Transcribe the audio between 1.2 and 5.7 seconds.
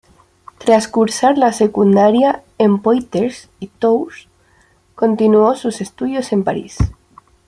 la secundaria en Poitiers y Tours continuó